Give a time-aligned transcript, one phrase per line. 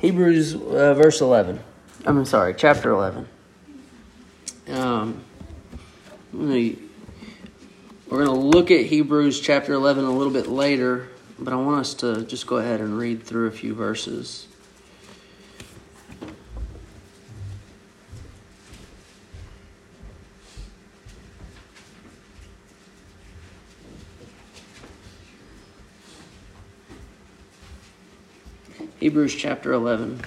[0.00, 1.60] Hebrews uh, verse 11.
[2.04, 3.28] I'm sorry, chapter 11.
[4.68, 5.24] Um,
[6.32, 6.78] me,
[8.08, 11.80] we're going to look at Hebrews chapter 11 a little bit later, but I want
[11.80, 14.48] us to just go ahead and read through a few verses.
[29.06, 30.20] Hebrews chapter 11.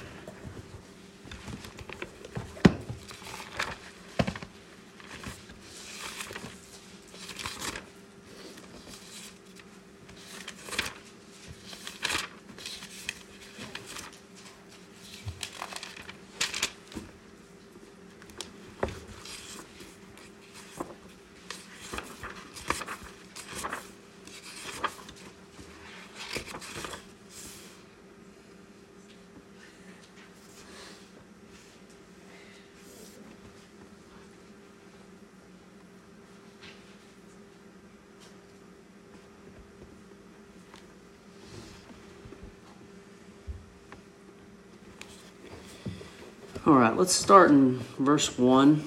[47.00, 48.84] Let's start in verse 1.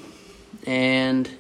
[0.66, 1.30] And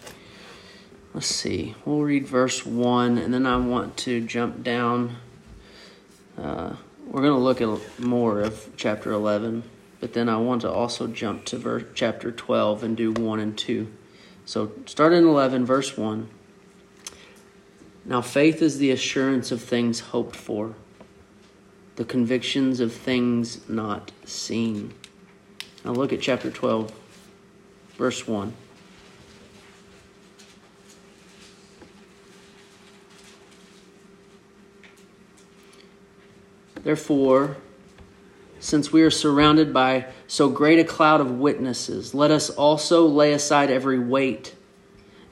[1.12, 5.16] let's see, we'll read verse 1, and then I want to jump down.
[6.38, 6.74] Uh,
[7.06, 9.64] we're going to look at more of chapter 11,
[10.00, 13.56] but then I want to also jump to verse, chapter 12 and do 1 and
[13.56, 13.86] 2.
[14.46, 16.26] So start in 11, verse 1.
[18.06, 20.74] Now, faith is the assurance of things hoped for,
[21.96, 24.94] the convictions of things not seen.
[25.84, 26.92] Now look at chapter 12,
[27.96, 28.52] verse 1.
[36.84, 37.56] Therefore,
[38.60, 43.32] since we are surrounded by so great a cloud of witnesses, let us also lay
[43.32, 44.54] aside every weight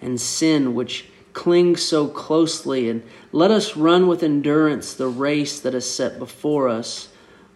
[0.01, 5.75] and sin which clings so closely, and let us run with endurance the race that
[5.75, 7.09] is set before us,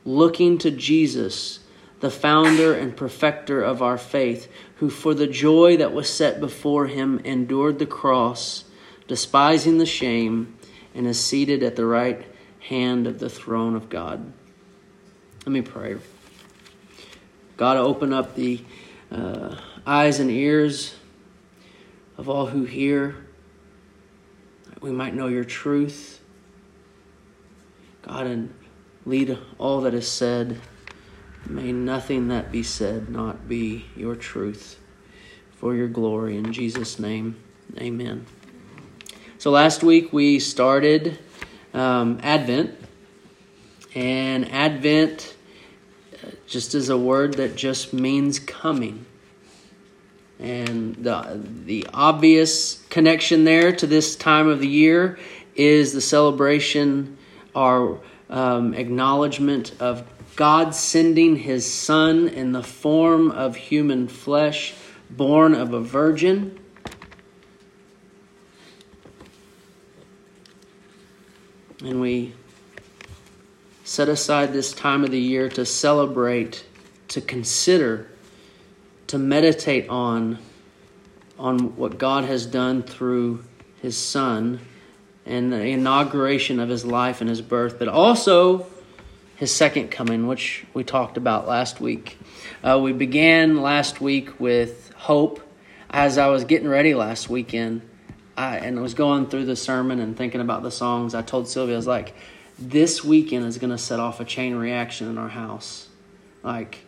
[0.05, 1.59] looking to Jesus
[2.05, 6.87] the founder and perfecter of our faith, who for the joy that was set before
[6.87, 8.65] him endured the cross,
[9.09, 10.55] despising the shame,
[10.95, 12.27] and is seated at the right
[12.59, 14.35] hand of the throne of God.
[15.47, 15.97] Let me pray.
[17.57, 18.63] God, open up the
[19.11, 20.97] uh, eyes and ears
[22.19, 23.17] of all who hear,
[24.69, 26.21] that we might know your truth.
[28.03, 28.55] God, and
[29.07, 30.61] lead all that is said.
[31.49, 34.79] May nothing that be said not be your truth
[35.53, 36.37] for your glory.
[36.37, 37.37] In Jesus' name,
[37.79, 38.27] amen.
[39.39, 41.19] So last week we started
[41.75, 42.79] um, Advent,
[43.95, 45.37] and Advent
[46.25, 49.05] uh, just is a word that just means coming.
[50.39, 55.19] And the, the obvious connection there to this time of the year
[55.55, 57.19] is the celebration,
[57.55, 58.01] our
[58.31, 60.05] um, acknowledgement of
[60.37, 64.75] God sending his Son in the form of human flesh,
[65.11, 66.59] born of a virgin.
[71.85, 72.33] And we
[73.85, 76.65] set aside this time of the year to celebrate,
[77.09, 78.09] to consider,
[79.07, 80.39] to meditate on,
[81.39, 83.45] on what God has done through
[83.83, 84.61] his Son
[85.27, 88.67] and the inauguration of his life and his birth, but also
[89.45, 92.17] his second coming, which we talked about last week.
[92.63, 95.39] Uh, we began last week with hope.
[95.91, 97.83] As I was getting ready last weekend,
[98.39, 101.47] I, and I was going through the sermon and thinking about the songs, I told
[101.47, 102.15] Sylvia, I was like,
[102.59, 105.89] this weekend is going to set off a chain reaction in our house.
[106.43, 106.87] Like,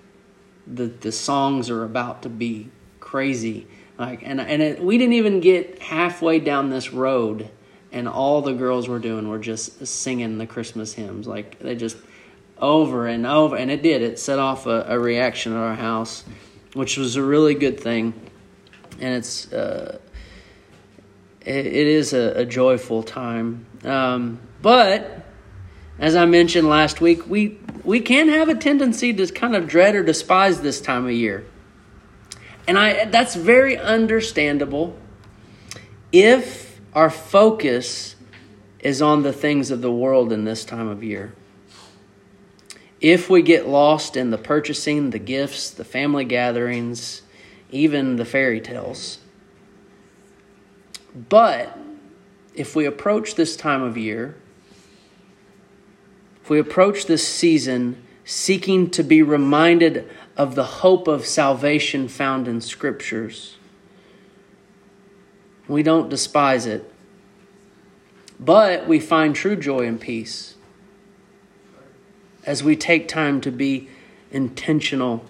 [0.67, 3.67] the, the songs are about to be crazy.
[3.99, 7.51] Like, and, and it, we didn't even get halfway down this road,
[7.93, 11.27] and all the girls were doing were just singing the Christmas hymns.
[11.27, 11.99] Like, they just
[12.59, 14.03] over and over, and it did.
[14.03, 16.25] It set off a, a reaction at our house,
[16.75, 18.15] which was a really good thing,
[19.01, 19.99] and it's uh,
[21.43, 23.67] it, it is a, a, joyful time.
[23.85, 25.25] Um, but
[25.99, 29.95] as I mentioned last week, we we can have a tendency to kind of dread
[29.95, 31.45] or despise this time of year,
[32.67, 34.97] and I that's very understandable
[36.11, 38.17] if our focus
[38.81, 41.35] is on the things of the world in this time of year.
[43.01, 47.23] If we get lost in the purchasing, the gifts, the family gatherings,
[47.71, 49.19] even the fairy tales.
[51.29, 51.79] But
[52.55, 54.37] if we approach this time of year,
[56.43, 62.49] if we approach this season seeking to be reminded of the hope of salvation found
[62.49, 63.57] in scriptures.
[65.69, 66.93] We don't despise it,
[68.39, 70.56] but we find true joy and peace
[72.47, 73.89] as we take time to be
[74.31, 75.25] intentional.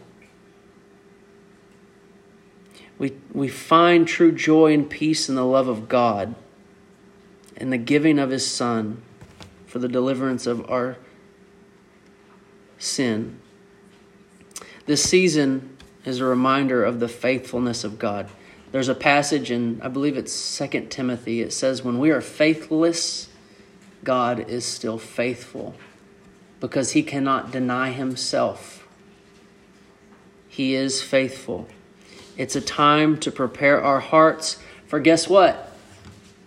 [2.99, 6.35] We, we find true joy and peace in the love of God
[7.57, 9.03] and the giving of His Son
[9.67, 10.99] for the deliverance of our
[12.79, 13.41] sin.
[14.85, 18.29] This season is a reminder of the faithfulness of God.
[18.73, 21.41] There's a passage in, I believe it's Second Timothy.
[21.41, 23.29] It says, When we are faithless,
[24.05, 25.75] God is still faithful
[26.61, 28.87] because he cannot deny himself.
[30.49, 31.69] He is faithful.
[32.37, 35.73] It's a time to prepare our hearts for guess what?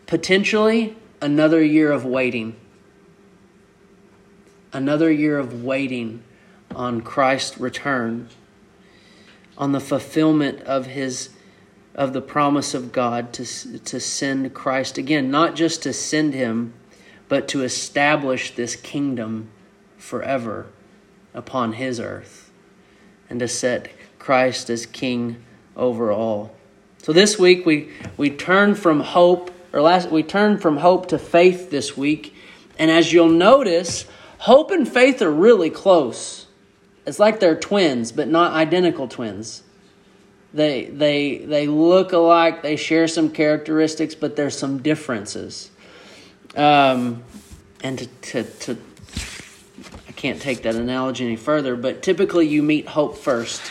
[0.08, 2.56] Potentially another year of waiting.
[4.72, 6.24] Another year of waiting
[6.74, 8.30] on Christ's return,
[9.58, 11.30] on the fulfillment of his
[11.96, 13.44] of the promise of God to,
[13.80, 16.74] to send Christ again, not just to send him,
[17.28, 19.50] but to establish this kingdom
[20.00, 20.66] forever
[21.34, 22.52] upon his earth
[23.30, 25.44] and to set Christ as king
[25.76, 26.56] over all.
[27.04, 31.20] So this week we we turn from hope or last we turn from hope to
[31.20, 32.36] faith this week.
[32.78, 34.06] And as you'll notice,
[34.40, 36.48] hope and faith are really close.
[37.06, 39.64] It's like they're twins, but not identical twins.
[40.54, 45.70] They they they look alike, they share some characteristics, but there's some differences.
[46.56, 47.24] Um,
[47.82, 48.78] and to, to, to
[50.20, 53.62] can't take that analogy any further, but typically you meet hope first.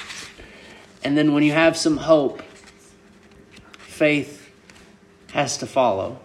[1.05, 2.43] And then when you have some hope,
[3.77, 4.51] faith
[5.33, 6.19] has to follow.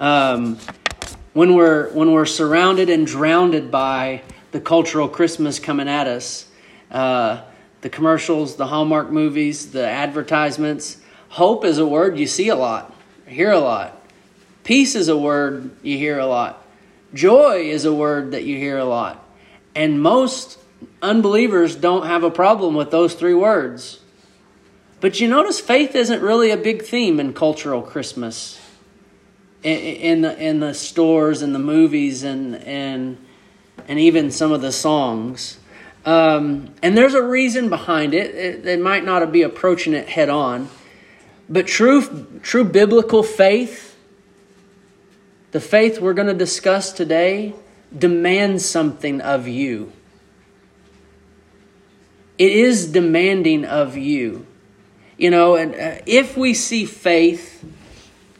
[0.00, 0.58] Um,
[1.32, 6.48] when we're when we're surrounded and drowned by the cultural Christmas coming at us,
[6.90, 7.42] uh,
[7.82, 10.96] the commercials, the Hallmark movies, the advertisements,
[11.28, 12.92] hope is a word you see a lot,
[13.28, 14.02] hear a lot.
[14.64, 16.65] Peace is a word you hear a lot.
[17.16, 19.26] Joy is a word that you hear a lot.
[19.74, 20.58] And most
[21.00, 24.00] unbelievers don't have a problem with those three words.
[25.00, 28.60] But you notice faith isn't really a big theme in cultural Christmas.
[29.62, 33.18] In, the in the stores and the movies and and
[33.88, 35.58] and even some of the songs.
[36.04, 38.34] Um, and there's a reason behind it.
[38.34, 38.62] it.
[38.62, 40.68] They might not be approaching it head on,
[41.48, 43.95] but true true biblical faith
[45.56, 47.54] the faith we're going to discuss today
[47.98, 49.90] demands something of you.
[52.36, 54.46] It is demanding of you.
[55.16, 57.64] You know, and uh, if we see faith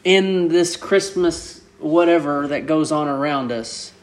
[0.05, 3.95] in this Christmas whatever that goes on around us,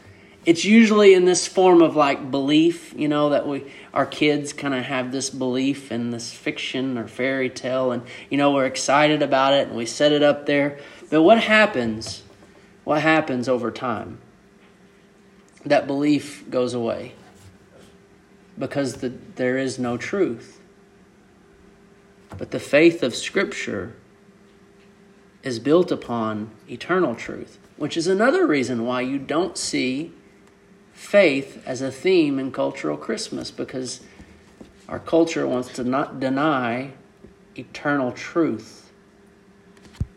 [0.44, 4.74] it's usually in this form of like belief, you know, that we our kids kind
[4.74, 9.22] of have this belief in this fiction or fairy tale and you know, we're excited
[9.22, 10.80] about it and we set it up there.
[11.10, 12.23] But what happens
[12.84, 14.18] what happens over time?
[15.64, 17.14] That belief goes away
[18.58, 20.60] because the, there is no truth.
[22.36, 23.94] But the faith of Scripture
[25.42, 30.12] is built upon eternal truth, which is another reason why you don't see
[30.92, 34.00] faith as a theme in cultural Christmas because
[34.88, 36.92] our culture wants to not deny
[37.56, 38.92] eternal truth,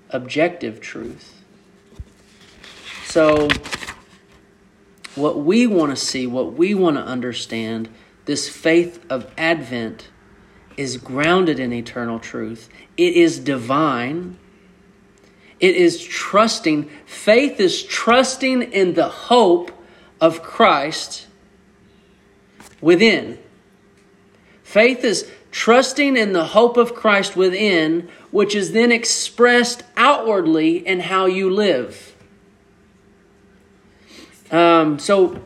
[0.10, 1.37] objective truth.
[3.18, 3.48] So,
[5.16, 7.90] what we want to see, what we want to understand,
[8.26, 10.10] this faith of Advent
[10.78, 12.70] is grounded in eternal truth.
[12.96, 14.38] It is divine.
[15.60, 16.92] It is trusting.
[17.08, 19.72] Faith is trusting in the hope
[20.22, 21.26] of Christ
[22.82, 23.40] within.
[24.62, 31.00] Faith is trusting in the hope of Christ within, which is then expressed outwardly in
[31.00, 32.14] how you live.
[34.52, 35.42] Um, so,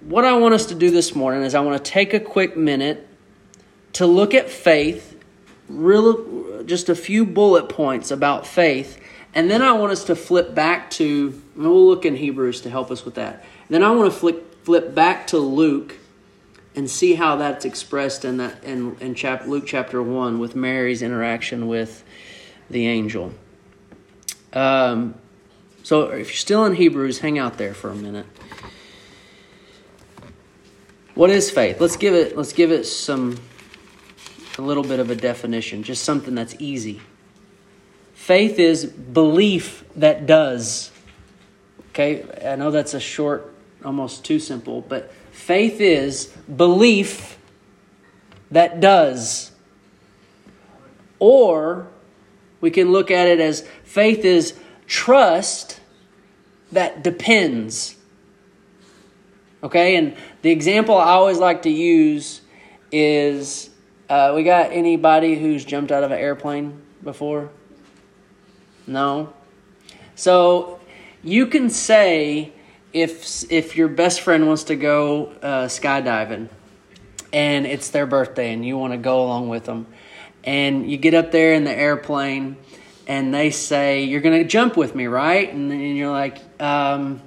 [0.00, 2.56] what I want us to do this morning is I want to take a quick
[2.56, 3.06] minute
[3.94, 5.22] to look at faith,
[5.68, 9.00] real, just a few bullet points about faith,
[9.34, 12.90] and then I want us to flip back to, we'll look in Hebrews to help
[12.90, 13.44] us with that.
[13.68, 15.96] Then I want to flip, flip back to Luke
[16.74, 21.02] and see how that's expressed in that in, in chap, Luke chapter 1 with Mary's
[21.02, 22.02] interaction with
[22.68, 23.32] the angel.
[24.52, 25.14] Um,
[25.82, 28.26] so if you're still in Hebrews, hang out there for a minute.
[31.14, 31.80] What is faith?
[31.80, 33.38] Let's give it let's give it some
[34.58, 37.00] a little bit of a definition, just something that's easy.
[38.14, 40.90] Faith is belief that does.
[41.90, 43.52] Okay, I know that's a short,
[43.84, 47.38] almost too simple, but faith is belief
[48.50, 49.50] that does.
[51.18, 51.88] Or
[52.60, 54.54] we can look at it as faith is
[54.90, 55.80] trust
[56.72, 57.96] that depends.
[59.62, 62.40] Okay, and the example I always like to use
[62.90, 63.70] is
[64.08, 67.50] uh, we got anybody who's jumped out of an airplane before?
[68.86, 69.32] No?
[70.16, 70.80] So
[71.22, 72.52] you can say
[72.92, 76.48] if if your best friend wants to go uh, skydiving
[77.32, 79.86] and it's their birthday and you want to go along with them
[80.42, 82.56] and you get up there in the airplane
[83.10, 87.20] and they say you're going to jump with me right and, you're like um,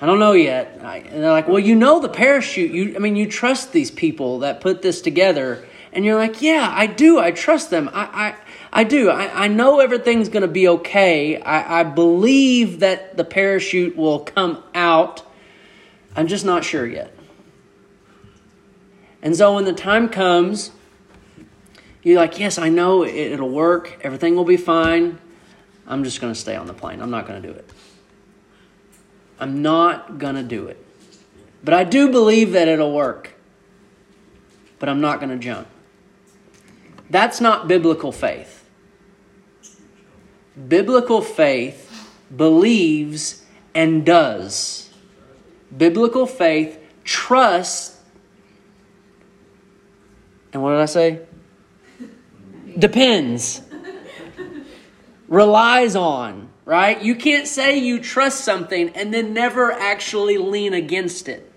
[0.00, 3.16] i don't know yet and they're like well you know the parachute you i mean
[3.16, 5.62] you trust these people that put this together
[5.92, 8.36] and you're like yeah i do i trust them i, I
[8.72, 9.10] I do.
[9.10, 11.40] I, I know everything's going to be okay.
[11.40, 15.22] I, I believe that the parachute will come out.
[16.14, 17.12] I'm just not sure yet.
[19.22, 20.70] And so when the time comes,
[22.02, 23.98] you're like, yes, I know it, it'll work.
[24.02, 25.18] Everything will be fine.
[25.86, 27.02] I'm just going to stay on the plane.
[27.02, 27.68] I'm not going to do it.
[29.38, 30.84] I'm not going to do it.
[31.62, 33.32] But I do believe that it'll work.
[34.78, 35.68] But I'm not going to jump.
[37.10, 38.64] That's not biblical faith.
[40.68, 44.90] Biblical faith believes and does.
[45.76, 47.98] Biblical faith trusts.
[50.52, 51.20] And what did I say?
[52.78, 53.62] Depends.
[55.28, 57.00] Relies on, right?
[57.00, 61.50] You can't say you trust something and then never actually lean against it.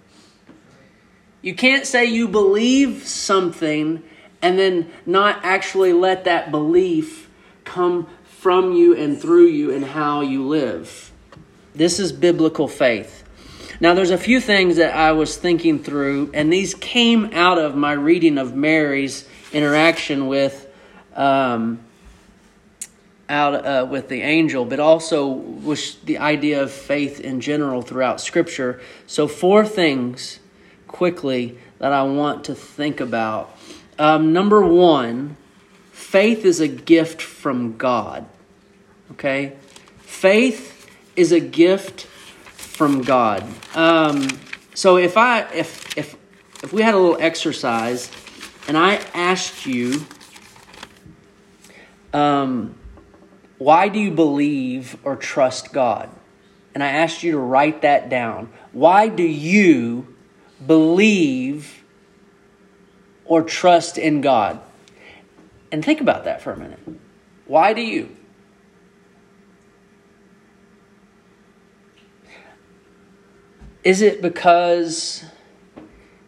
[1.42, 4.04] You can't say you believe something
[4.42, 7.30] and then not actually let that belief
[7.64, 11.12] come from you and through you and how you live.
[11.74, 13.24] This is biblical faith.
[13.80, 17.76] Now, there's a few things that I was thinking through, and these came out of
[17.76, 20.63] my reading of Mary's interaction with,
[21.16, 21.80] um,
[23.30, 28.22] out uh, with the angel, but also with the idea of faith in general throughout
[28.22, 28.82] Scripture.
[29.08, 30.40] So, four things
[30.88, 33.58] quickly that I want to think about.
[33.98, 35.38] Um, number one,
[35.92, 38.26] faith is a gift from God.
[39.12, 39.54] Okay?
[40.00, 43.44] Faith is a gift from God.
[43.76, 44.28] Um,
[44.74, 46.16] so if I if if
[46.64, 48.10] if we had a little exercise
[48.68, 50.06] and I asked you
[52.14, 52.76] um,
[53.58, 56.10] why do you believe or trust God?
[56.74, 58.52] And I asked you to write that down.
[58.72, 60.16] Why do you
[60.66, 61.84] believe
[63.26, 64.62] or trust in God?
[65.72, 66.80] And think about that for a minute.
[67.46, 68.16] Why do you?
[73.84, 75.26] Is it because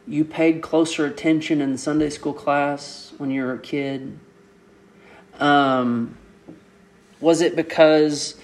[0.06, 4.20] you paid closer attention in Sunday school class when you were a kid?
[5.42, 6.18] Um,
[7.20, 8.36] was it because,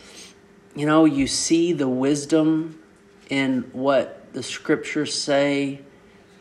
[0.75, 2.81] you know, you see the wisdom
[3.29, 5.81] in what the scriptures say,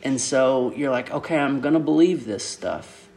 [0.02, 3.08] and so you're like, okay, I'm going to believe this stuff?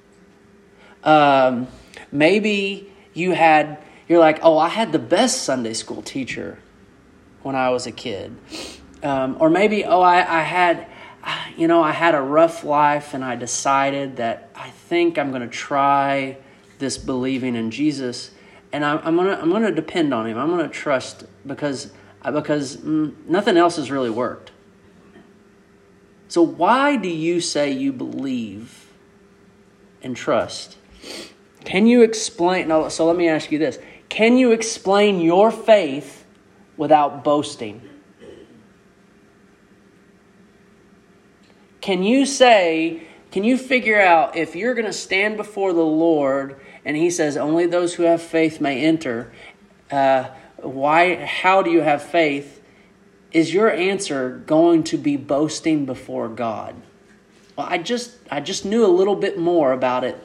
[1.03, 1.67] Um,
[2.11, 6.59] maybe you had, you're like, oh, I had the best Sunday school teacher
[7.41, 8.35] when I was a kid.
[9.03, 10.87] Um, or maybe, oh, I, I had,
[11.57, 15.41] you know, I had a rough life and I decided that I think I'm going
[15.41, 16.37] to try
[16.83, 18.31] this believing in Jesus
[18.73, 20.37] and I'm, I'm gonna I'm gonna depend on him.
[20.37, 21.91] I'm gonna trust because
[22.23, 24.51] because mm, nothing else has really worked.
[26.27, 28.91] So why do you say you believe
[30.01, 30.77] and trust?
[31.63, 32.67] Can you explain?
[32.67, 33.77] No, so let me ask you this:
[34.09, 36.25] Can you explain your faith
[36.75, 37.87] without boasting?
[41.79, 46.61] Can you say, can you figure out if you're going to stand before the Lord
[46.85, 49.31] and He says, only those who have faith may enter?
[49.91, 52.61] Uh, why, how do you have faith?
[53.31, 56.75] Is your answer going to be boasting before God?
[57.55, 60.23] Well, I just, I just knew a little bit more about it,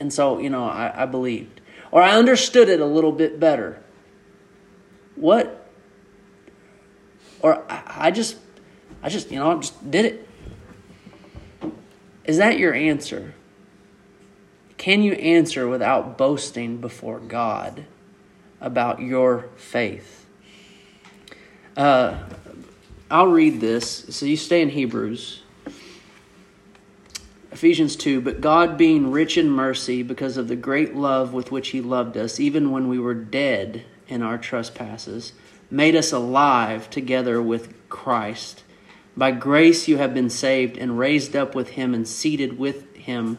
[0.00, 3.80] and so you know, I, I believed, or I understood it a little bit better.
[5.16, 5.68] What?
[7.40, 8.36] Or I, I just,
[9.02, 10.28] I just, you know, I just did it.
[12.24, 13.34] Is that your answer?
[14.76, 17.84] Can you answer without boasting before God
[18.60, 20.26] about your faith?
[21.76, 22.18] Uh,
[23.10, 24.06] I'll read this.
[24.10, 25.42] So you stay in Hebrews.
[27.52, 31.68] Ephesians 2 But God, being rich in mercy, because of the great love with which
[31.68, 35.32] He loved us, even when we were dead in our trespasses,
[35.70, 38.64] made us alive together with Christ.
[39.16, 43.38] By grace you have been saved and raised up with him and seated with him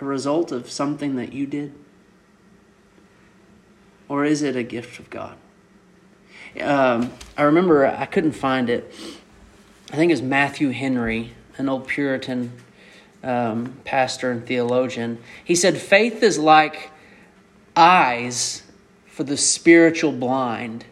[0.00, 1.72] a result of something that you did?
[4.08, 5.36] Or is it a gift of God?
[6.60, 8.92] Um, I remember I couldn't find it.
[9.92, 12.52] I think it's Matthew Henry, an old Puritan
[13.22, 15.18] um, pastor and theologian.
[15.44, 16.90] He said, Faith is like
[17.76, 18.62] eyes
[19.06, 20.84] for the spiritual blind.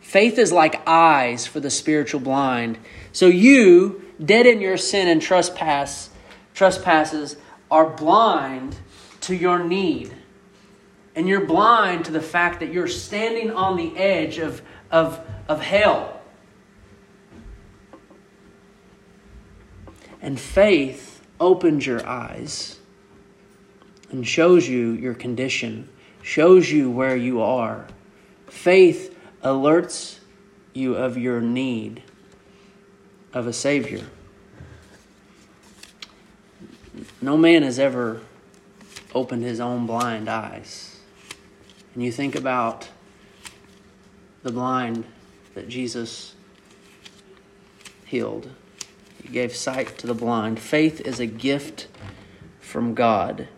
[0.00, 2.78] Faith is like eyes for the spiritual blind.
[3.12, 6.10] So you, dead in your sin and trespass,
[6.54, 7.36] trespasses,
[7.70, 8.76] are blind
[9.22, 10.14] to your need.
[11.14, 15.60] And you're blind to the fact that you're standing on the edge of, of, of
[15.60, 16.20] hell.
[20.22, 22.78] And faith opens your eyes
[24.10, 25.88] and shows you your condition,
[26.22, 27.86] shows you where you are.
[28.46, 30.18] Faith alerts
[30.74, 32.02] you of your need
[33.32, 34.04] of a Savior.
[37.22, 38.22] No man has ever
[39.14, 41.00] opened his own blind eyes.
[41.94, 42.88] And you think about
[44.42, 45.04] the blind
[45.54, 46.34] that Jesus
[48.06, 48.48] healed.
[49.22, 50.58] He gave sight to the blind.
[50.58, 51.88] Faith is a gift
[52.60, 53.48] from God.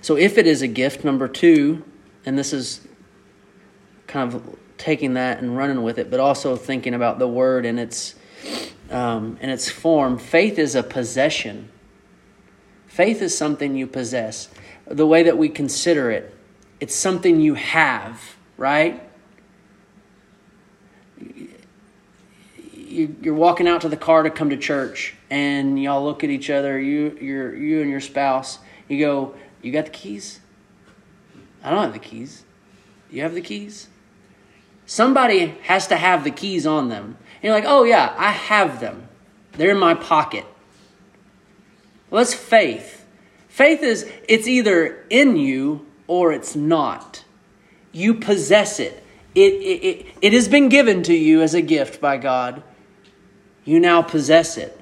[0.00, 1.84] So, if it is a gift, number two,
[2.26, 2.86] and this is
[4.06, 7.78] kind of taking that and running with it, but also thinking about the word and
[7.78, 8.16] its
[8.90, 11.70] um, in its form, faith is a possession.
[12.92, 14.50] Faith is something you possess.
[14.86, 16.36] The way that we consider it,
[16.78, 19.02] it's something you have, right?
[22.68, 26.50] You're walking out to the car to come to church, and y'all look at each
[26.50, 26.78] other.
[26.78, 28.58] You, you you and your spouse.
[28.88, 30.40] You go, "You got the keys?"
[31.64, 32.44] I don't have the keys.
[33.10, 33.88] You have the keys.
[34.84, 37.16] Somebody has to have the keys on them.
[37.36, 39.08] And you're like, "Oh yeah, I have them.
[39.52, 40.44] They're in my pocket."
[42.12, 43.06] Well, that's faith.
[43.48, 47.24] Faith is it's either in you or it's not.
[47.90, 49.02] You possess it.
[49.34, 52.62] It, it, it, it has been given to you as a gift by God.
[53.64, 54.78] You now possess it.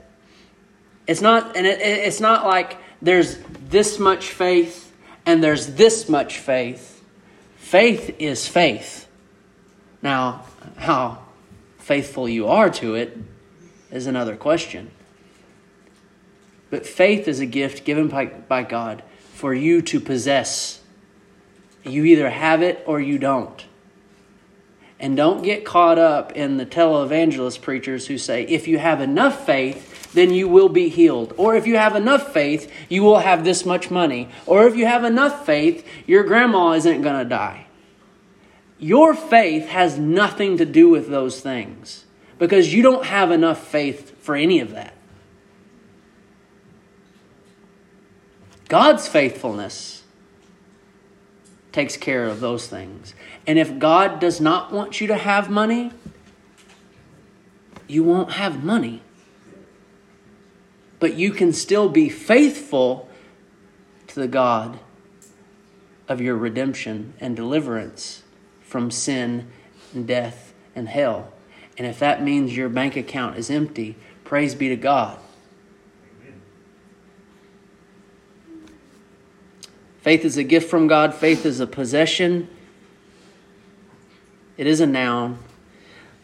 [1.06, 3.38] It's not, and it, it's not like there's
[3.68, 4.92] this much faith
[5.24, 7.00] and there's this much faith.
[7.54, 9.06] Faith is faith.
[10.02, 11.22] Now, how
[11.78, 13.16] faithful you are to it
[13.92, 14.90] is another question.
[16.70, 19.02] But faith is a gift given by, by God
[19.34, 20.80] for you to possess.
[21.84, 23.66] You either have it or you don't.
[24.98, 29.46] And don't get caught up in the televangelist preachers who say, if you have enough
[29.46, 31.32] faith, then you will be healed.
[31.38, 34.28] Or if you have enough faith, you will have this much money.
[34.44, 37.66] Or if you have enough faith, your grandma isn't going to die.
[38.78, 42.04] Your faith has nothing to do with those things
[42.38, 44.94] because you don't have enough faith for any of that.
[48.70, 50.04] God's faithfulness
[51.72, 53.14] takes care of those things.
[53.44, 55.90] And if God does not want you to have money,
[57.88, 59.02] you won't have money.
[61.00, 63.08] But you can still be faithful
[64.06, 64.78] to the God
[66.06, 68.22] of your redemption and deliverance
[68.60, 69.50] from sin
[69.92, 71.32] and death and hell.
[71.76, 75.18] And if that means your bank account is empty, praise be to God.
[80.02, 82.48] Faith is a gift from God, faith is a possession.
[84.56, 85.38] It is a noun.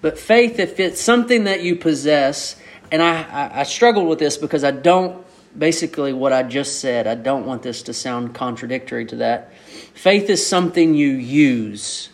[0.02, 2.56] But faith, if it's something that you possess,
[2.92, 5.24] and I, I, I struggled with this because I don't,
[5.58, 9.54] basically, what I just said, I don't want this to sound contradictory to that.
[9.94, 12.10] Faith is something you use.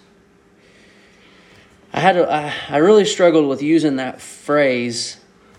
[1.92, 5.18] I had a, I, I really struggled with using that phrase.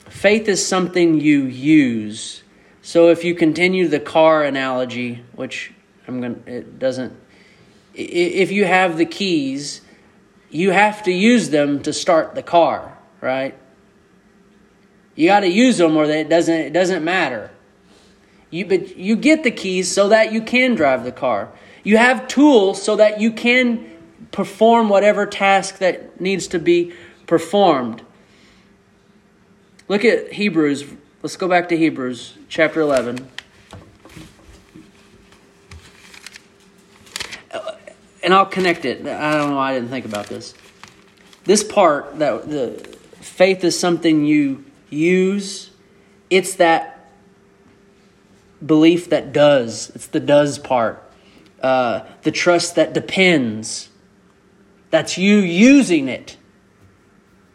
[0.10, 2.42] Faith is something you use.
[2.82, 5.74] So if you continue the car analogy, which
[6.08, 7.16] I'm to, it doesn't,
[7.94, 9.82] if you have the keys,
[10.50, 13.58] you have to use them to start the car, right?
[15.16, 17.52] You got to use them or it doesn't, it doesn't matter.
[18.50, 21.50] You, but you get the keys so that you can drive the car.
[21.84, 23.90] You have tools so that you can
[24.32, 26.94] perform whatever task that needs to be
[27.26, 28.04] performed.
[29.88, 30.86] Look at Hebrews
[31.24, 33.30] Let's go back to Hebrews chapter 11.
[37.50, 37.72] Uh,
[38.24, 39.06] and I'll connect it.
[39.06, 40.54] I don't know why I didn't think about this.
[41.44, 45.72] This part that the faith is something you use,
[46.30, 47.10] it's that
[48.66, 49.92] belief that does.
[49.94, 51.04] It's the does part.
[51.62, 53.90] Uh, the trust that depends.
[54.90, 56.38] That's you using it.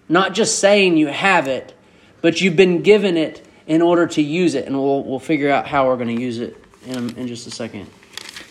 [0.08, 1.74] Not just saying you have it,
[2.20, 4.66] but you've been given it in order to use it.
[4.66, 7.50] And we'll, we'll figure out how we're going to use it in, in just a
[7.50, 7.88] second.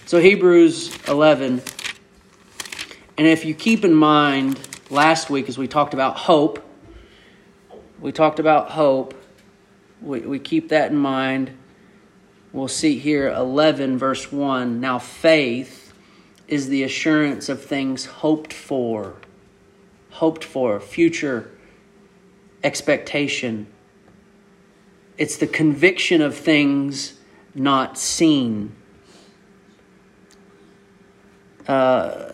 [0.05, 1.61] So, Hebrews 11.
[3.17, 6.63] And if you keep in mind, last week as we talked about hope,
[7.99, 9.13] we talked about hope.
[10.01, 11.51] We, we keep that in mind.
[12.53, 14.79] We'll see here 11, verse 1.
[14.79, 15.93] Now, faith
[16.47, 19.15] is the assurance of things hoped for,
[20.11, 21.51] hoped for, future
[22.63, 23.67] expectation
[25.17, 27.13] it's the conviction of things
[27.55, 28.75] not seen.
[31.67, 32.33] Uh,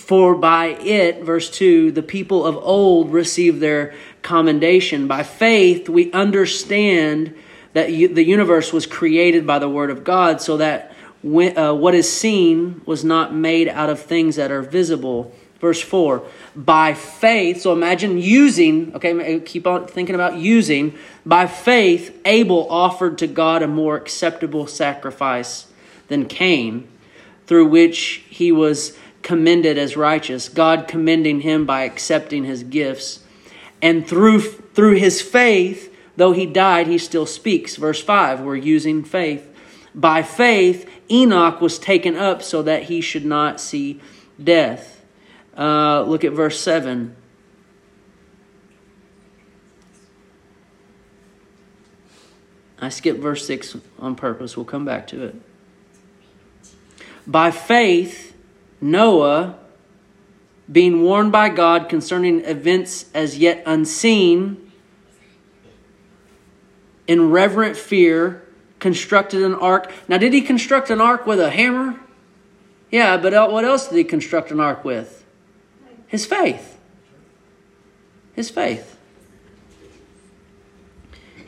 [0.00, 5.06] for by it, verse 2, the people of old received their commendation.
[5.06, 7.34] By faith, we understand
[7.74, 11.94] that the universe was created by the Word of God, so that when, uh, what
[11.94, 15.32] is seen was not made out of things that are visible.
[15.60, 16.24] Verse 4
[16.56, 20.98] By faith, so imagine using, okay, keep on thinking about using.
[21.24, 25.66] By faith, Abel offered to God a more acceptable sacrifice
[26.08, 26.88] than Cain,
[27.46, 33.20] through which he was commended as righteous, God commending him by accepting his gifts.
[33.82, 37.76] And through, through his faith, though he died, he still speaks.
[37.76, 39.46] Verse 5, we're using faith.
[39.94, 44.00] By faith, Enoch was taken up so that he should not see
[44.42, 45.04] death.
[45.56, 47.16] Uh, look at verse 7.
[52.80, 54.56] I skipped verse 6 on purpose.
[54.56, 55.34] We'll come back to it.
[57.26, 58.29] By faith,
[58.80, 59.56] Noah,
[60.70, 64.72] being warned by God concerning events as yet unseen,
[67.06, 68.46] in reverent fear,
[68.78, 69.92] constructed an ark.
[70.06, 71.98] Now, did he construct an ark with a hammer?
[72.90, 75.24] Yeah, but what else did he construct an ark with?
[76.06, 76.78] His faith.
[78.32, 78.96] His faith.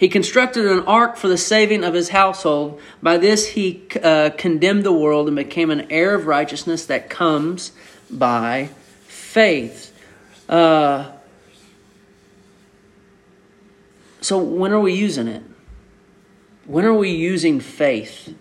[0.02, 2.80] He constructed an ark for the saving of his household.
[3.00, 7.70] By this he uh, condemned the world and became an heir of righteousness that comes
[8.10, 8.70] by
[9.06, 9.96] faith.
[10.48, 11.12] Uh,
[14.20, 15.44] so, when are we using it?
[16.64, 18.34] When are we using faith?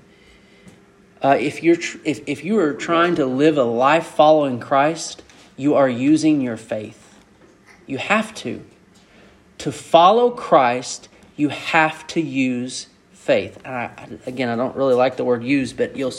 [1.22, 5.22] Uh, if you're tr- if, if you are trying to live a life following Christ,
[5.58, 7.20] you are using your faith.
[7.86, 8.66] You have to.
[9.60, 13.66] To follow Christ, you have to use faith.
[13.66, 13.92] I,
[14.26, 16.14] again, I don't really like the word use, but you'll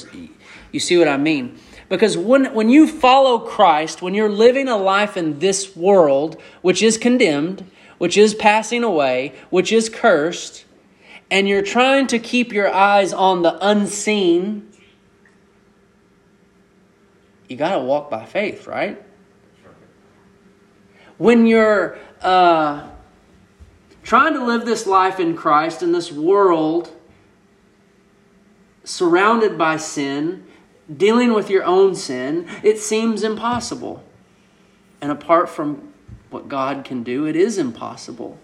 [0.71, 1.59] you see what I mean.
[1.89, 6.83] Because when, when you follow Christ, when you're living a life in this world, which
[6.83, 10.65] is condemned, which is passing away, which is cursed,
[11.31, 14.71] and you're trying to keep your eyes on the unseen,
[17.49, 19.03] you got to walk by faith, right?
[21.23, 22.89] when you're uh,
[24.03, 26.93] trying to live this life in Christ in this world
[28.85, 30.45] surrounded by sin,
[30.95, 34.03] dealing with your own sin, it seems impossible.
[35.01, 35.93] And apart from
[36.31, 38.39] what God can do, it is impossible.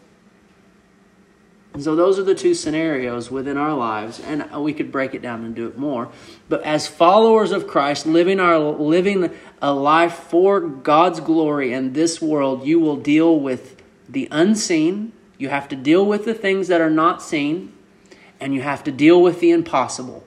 [1.75, 5.23] And so those are the two scenarios within our lives, and we could break it
[5.23, 6.11] down and do it more.
[6.49, 12.21] But as followers of Christ, living our living a life for God's glory in this
[12.23, 15.13] world, you will deal with the unseen.
[15.39, 17.73] You have to deal with the things that are not seen,
[18.41, 20.25] and you have to deal with the impossible.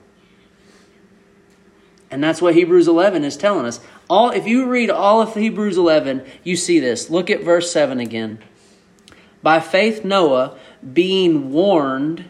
[2.10, 3.80] And that's what Hebrews 11 is telling us.
[4.10, 7.10] All if you read all of Hebrews 11, you see this.
[7.10, 8.40] Look at verse 7 again.
[9.44, 10.58] By faith Noah
[10.94, 12.26] being warned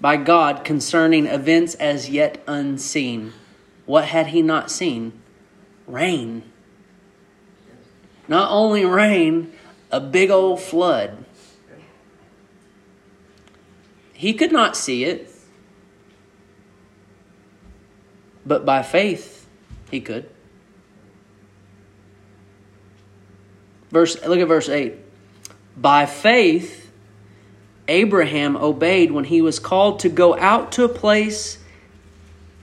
[0.00, 3.32] by God concerning events as yet unseen.
[3.86, 5.12] What had he not seen?
[5.86, 6.42] Rain.
[8.26, 9.52] Not only rain,
[9.90, 11.23] a big old flood.
[14.14, 15.30] He could not see it,
[18.46, 19.46] but by faith
[19.90, 20.30] he could.
[23.90, 24.94] Verse look at verse 8.
[25.76, 26.90] By faith
[27.88, 31.58] Abraham obeyed when he was called to go out to a place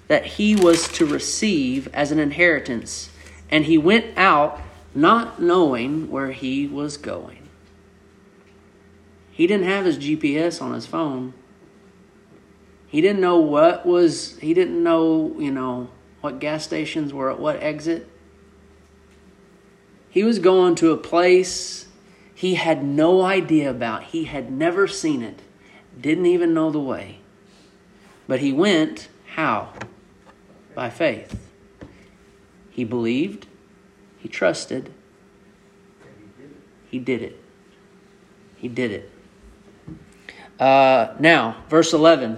[0.07, 3.09] that he was to receive as an inheritance.
[3.49, 4.59] And he went out
[4.93, 7.49] not knowing where he was going.
[9.31, 11.33] He didn't have his GPS on his phone.
[12.91, 17.39] He didn't know what was, he didn't know, you know, what gas stations were at
[17.39, 18.09] what exit.
[20.09, 21.87] He was going to a place
[22.35, 24.03] he had no idea about.
[24.03, 25.41] He had never seen it,
[25.97, 27.19] didn't even know the way.
[28.27, 29.71] But he went, how?
[30.75, 31.47] By faith.
[32.71, 33.47] He believed,
[34.19, 34.93] he trusted,
[36.89, 37.41] he did it.
[38.57, 39.11] He did it.
[40.59, 42.37] Uh, now, verse 11.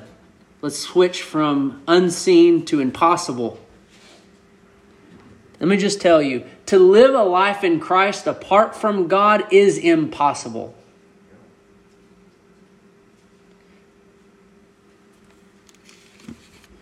[0.64, 3.60] Let's switch from unseen to impossible.
[5.60, 9.78] Let me just tell you to live a life in Christ apart from God is
[9.78, 10.74] impossible.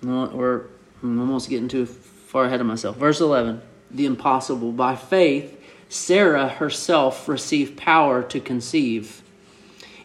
[0.04, 0.66] We're
[1.02, 2.98] I'm almost getting too far ahead of myself.
[2.98, 4.72] Verse 11 The impossible.
[4.74, 9.24] By faith, Sarah herself received power to conceive,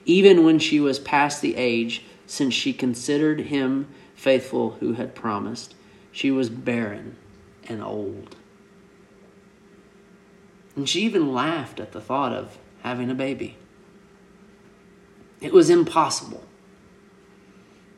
[0.07, 5.75] even when she was past the age, since she considered him faithful who had promised.
[6.11, 7.17] She was barren
[7.69, 8.37] and old.
[10.75, 13.57] And she even laughed at the thought of having a baby.
[15.41, 16.45] It was impossible.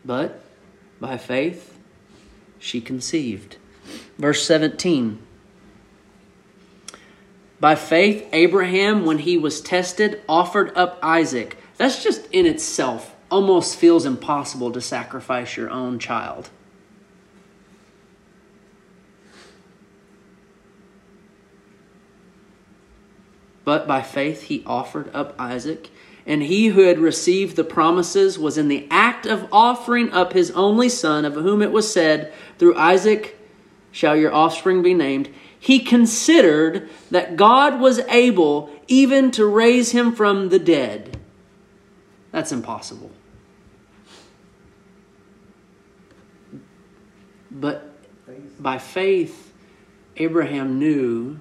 [0.05, 0.43] But
[1.01, 1.79] by faith,
[2.59, 3.57] she conceived.
[4.19, 5.19] Verse 17
[7.61, 11.57] By faith, Abraham, when he was tested, offered up Isaac.
[11.77, 16.51] That's just in itself almost feels impossible to sacrifice your own child.
[23.65, 25.91] But by faith he offered up Isaac.
[26.27, 30.51] And he who had received the promises was in the act of offering up his
[30.53, 33.39] only son, of whom it was said, Through Isaac
[33.93, 35.29] shall your offspring be named.
[35.59, 41.19] He considered that God was able even to raise him from the dead.
[42.31, 43.11] That's impossible.
[47.59, 47.93] But
[48.61, 49.53] by faith,
[50.17, 51.41] Abraham knew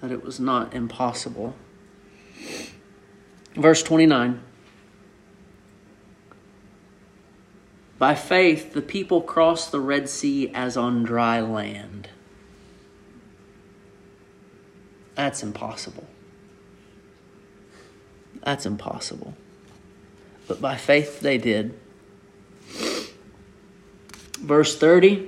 [0.00, 1.54] that it was not impossible.
[3.54, 4.42] Verse 29
[7.98, 12.10] By faith, the people crossed the Red Sea as on dry land.
[15.14, 16.06] That's impossible.
[18.42, 19.34] That's impossible.
[20.46, 21.78] But by faith, they did.
[24.44, 25.26] Verse 30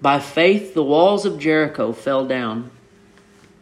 [0.00, 2.70] By faith, the walls of Jericho fell down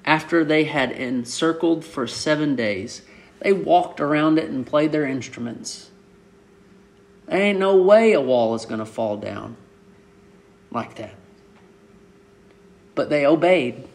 [0.05, 3.03] after they had encircled for seven days,
[3.41, 5.91] they walked around it and played their instruments.
[7.27, 9.57] There ain't no way a wall is going to fall down
[10.71, 11.15] like that.
[12.95, 13.89] But they obeyed.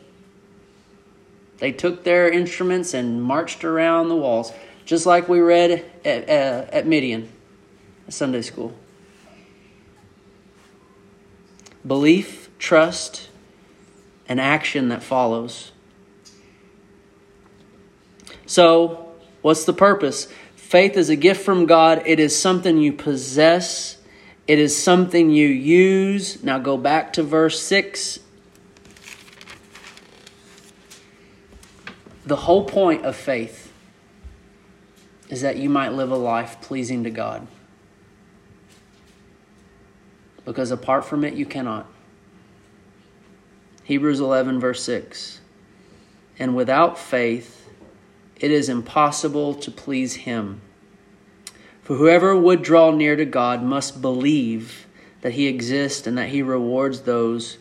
[1.59, 4.51] They took their instruments and marched around the walls,
[4.85, 7.29] just like we read at, uh, at Midian,
[8.09, 8.73] Sunday school.
[11.87, 13.29] Belief, trust,
[14.27, 15.71] and action that follows.
[18.45, 20.27] So, what's the purpose?
[20.55, 23.97] Faith is a gift from God, it is something you possess,
[24.47, 26.43] it is something you use.
[26.43, 28.19] Now, go back to verse 6.
[32.25, 33.71] The whole point of faith
[35.29, 37.47] is that you might live a life pleasing to God.
[40.47, 41.85] Because apart from it, you cannot.
[43.83, 45.41] Hebrews 11, verse 6.
[46.39, 47.69] And without faith,
[48.37, 50.61] it is impossible to please him.
[51.83, 54.87] For whoever would draw near to God must believe
[55.19, 57.57] that he exists and that he rewards those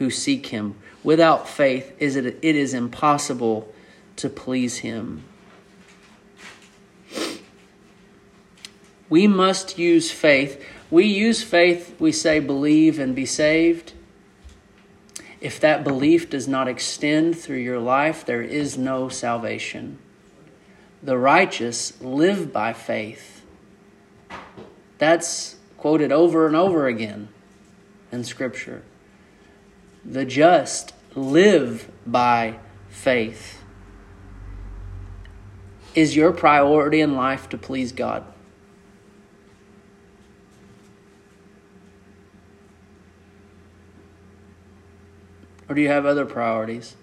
[0.00, 0.74] who seek him.
[1.04, 3.72] Without faith, is it, it is impossible
[4.16, 5.22] to please him.
[9.08, 10.60] We must use faith.
[10.90, 13.92] We use faith, we say, believe and be saved.
[15.40, 19.98] If that belief does not extend through your life, there is no salvation
[21.04, 23.42] the righteous live by faith.
[24.96, 27.28] That's quoted over and over again
[28.10, 28.82] in Scripture.
[30.02, 33.62] The just live by faith.
[35.94, 38.24] Is your priority in life to please God?
[45.68, 46.96] Or do you have other priorities?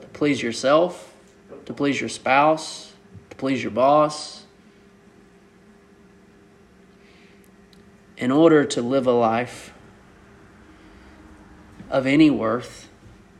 [0.00, 1.14] To please yourself,
[1.64, 2.92] to please your spouse,
[3.30, 4.44] to please your boss.
[8.16, 9.74] In order to live a life
[11.90, 12.88] of any worth,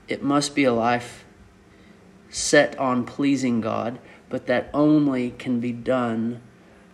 [0.09, 1.25] it must be a life
[2.29, 6.43] set on pleasing God, but that only can be done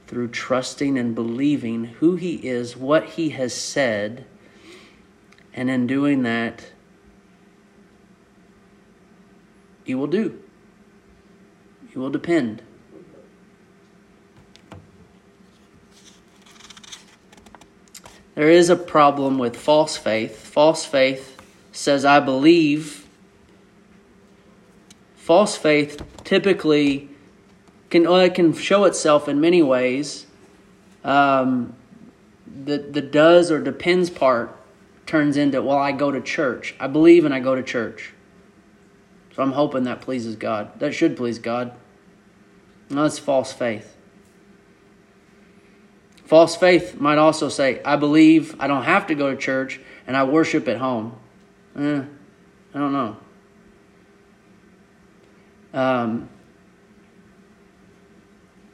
[0.07, 4.27] through trusting and believing who He is, what He has said,
[5.55, 6.65] and in doing that,
[9.85, 10.41] you will do.
[11.95, 12.63] You will depend.
[18.35, 20.47] There is a problem with false faith.
[20.47, 21.37] False faith
[21.71, 23.07] says, I believe.
[25.17, 27.11] False faith typically
[27.91, 30.27] can, well, it can show itself in many ways.
[31.05, 31.75] Um,
[32.65, 34.57] the, the does or depends part
[35.07, 36.75] turns into, well, I go to church.
[36.79, 38.13] I believe and I go to church.
[39.35, 40.79] So I'm hoping that pleases God.
[40.79, 41.73] That should please God.
[42.91, 43.97] No, that's false faith.
[46.25, 50.17] False faith might also say, I believe I don't have to go to church and
[50.17, 51.19] I worship at home.
[51.77, 52.03] Eh,
[52.75, 53.17] I don't know.
[55.75, 56.29] Um,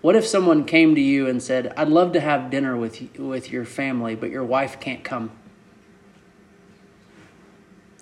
[0.01, 3.51] what if someone came to you and said, I'd love to have dinner with, with
[3.53, 5.33] your family, but your wife can't come?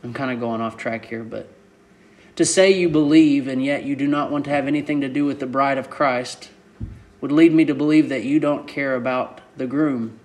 [0.02, 1.48] I'm kind of going off track here, but
[2.36, 5.24] to say you believe and yet you do not want to have anything to do
[5.24, 6.50] with the bride of Christ
[7.20, 10.20] would lead me to believe that you don't care about the groom.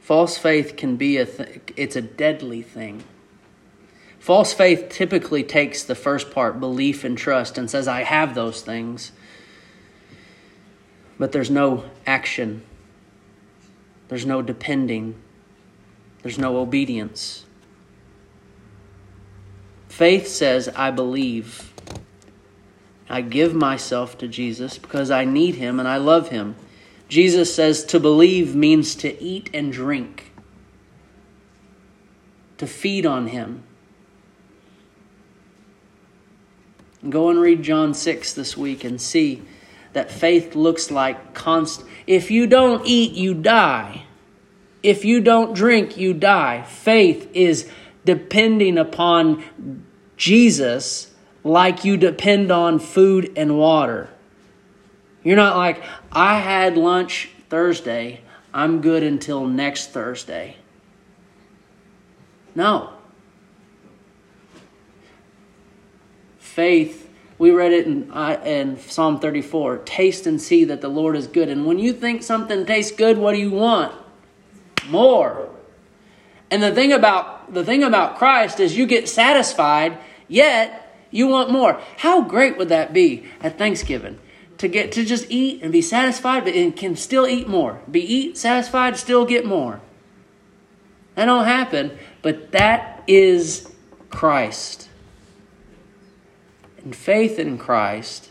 [0.00, 3.04] False faith can be a th- it's a deadly thing.
[4.18, 8.62] False faith typically takes the first part, belief and trust, and says, I have those
[8.62, 9.12] things.
[11.18, 12.62] But there's no action,
[14.08, 15.14] there's no depending,
[16.22, 17.44] there's no obedience.
[19.88, 21.72] Faith says, I believe.
[23.10, 26.56] I give myself to Jesus because I need him and I love him.
[27.08, 30.32] Jesus says to believe means to eat and drink,
[32.58, 33.62] to feed on him.
[37.08, 39.42] Go and read John 6 this week and see
[39.94, 41.88] that faith looks like constant.
[42.08, 44.04] If you don't eat, you die.
[44.82, 46.62] If you don't drink, you die.
[46.62, 47.70] Faith is
[48.06, 49.44] depending upon
[50.16, 54.08] Jesus like you depend on food and water.
[55.22, 58.22] You're not like, I had lunch Thursday,
[58.54, 60.56] I'm good until next Thursday.
[62.54, 62.94] No.
[66.38, 67.07] Faith,
[67.38, 71.26] we read it in, uh, in Psalm 34 taste and see that the Lord is
[71.26, 71.48] good.
[71.48, 73.94] And when you think something tastes good, what do you want?
[74.88, 75.48] More.
[76.50, 81.50] And the thing about the thing about Christ is you get satisfied, yet you want
[81.50, 81.80] more.
[81.98, 84.18] How great would that be at Thanksgiving?
[84.58, 87.80] To get to just eat and be satisfied, but and can still eat more.
[87.90, 89.80] Be eat, satisfied, still get more.
[91.14, 93.70] That don't happen, but that is
[94.10, 94.87] Christ.
[96.84, 98.30] And faith in Christ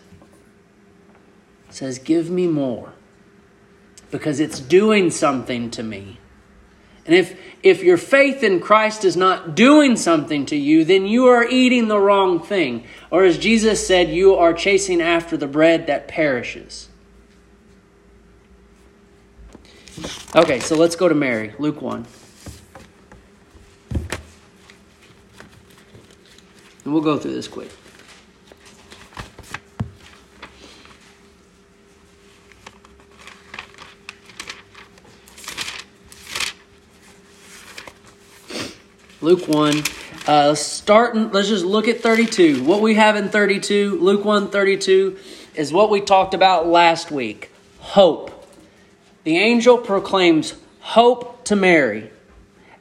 [1.70, 2.94] says, Give me more.
[4.10, 6.18] Because it's doing something to me.
[7.06, 11.28] And if, if your faith in Christ is not doing something to you, then you
[11.28, 12.86] are eating the wrong thing.
[13.10, 16.90] Or as Jesus said, you are chasing after the bread that perishes.
[20.36, 22.06] Okay, so let's go to Mary, Luke 1.
[26.84, 27.72] And we'll go through this quick.
[39.28, 39.84] Luke 1.
[40.26, 42.64] Uh, let's let's just look at 32.
[42.64, 45.18] What we have in 32, Luke 1 32,
[45.54, 48.48] is what we talked about last week hope.
[49.26, 52.10] The angel proclaims hope to Mary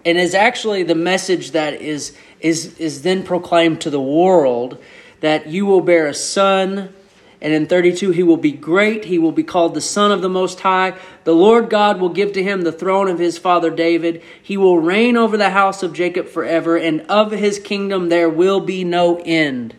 [0.04, 4.80] and is actually the message that is, is, is then proclaimed to the world
[5.22, 6.94] that you will bear a son
[7.40, 9.04] and in 32, he will be great.
[9.04, 10.96] He will be called the Son of the Most High.
[11.24, 14.22] The Lord God will give to him the throne of his father David.
[14.42, 18.60] He will reign over the house of Jacob forever, and of his kingdom there will
[18.60, 19.74] be no end.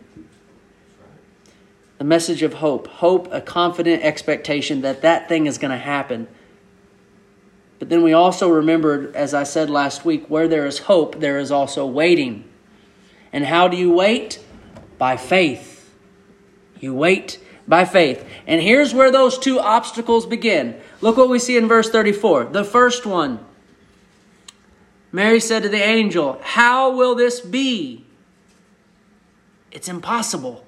[1.98, 2.86] The message of hope.
[2.86, 6.28] Hope, a confident expectation that that thing is going to happen.
[7.80, 11.38] But then we also remembered, as I said last week, where there is hope, there
[11.38, 12.44] is also waiting.
[13.32, 14.44] And how do you wait?
[14.96, 15.92] By faith.
[16.78, 18.26] You wait by faith.
[18.46, 20.80] And here's where those two obstacles begin.
[21.00, 22.46] Look what we see in verse 34.
[22.46, 23.44] The first one
[25.12, 28.04] Mary said to the angel, How will this be?
[29.70, 30.64] It's impossible,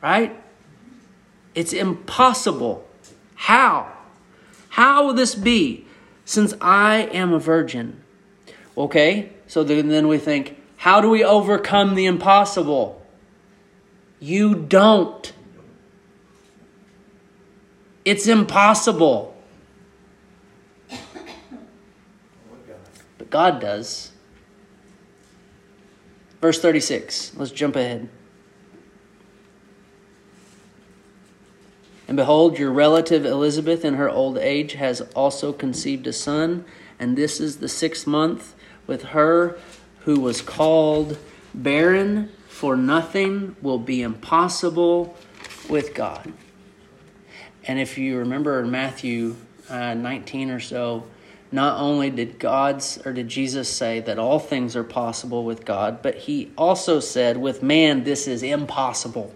[0.00, 0.38] right?
[1.54, 2.86] It's impossible.
[3.34, 3.92] How?
[4.70, 5.86] How will this be
[6.24, 8.02] since I am a virgin?
[8.76, 13.04] Okay, so then we think, how do we overcome the impossible?
[14.18, 15.32] You don't.
[18.04, 19.36] It's impossible.
[23.18, 24.12] But God does.
[26.40, 27.36] Verse 36.
[27.36, 28.08] Let's jump ahead.
[32.08, 36.64] And behold, your relative Elizabeth in her old age has also conceived a son,
[36.98, 38.54] and this is the sixth month
[38.86, 39.56] with her
[40.00, 41.16] who was called
[41.54, 45.16] barren, for nothing will be impossible
[45.70, 46.32] with God.
[47.64, 49.36] And if you remember in Matthew
[49.68, 51.06] uh, 19 or so,
[51.52, 56.02] not only did God's or did Jesus say that all things are possible with God,
[56.02, 59.34] but he also said, with man, this is impossible.